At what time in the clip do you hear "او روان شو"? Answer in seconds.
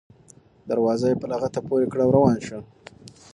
2.05-2.59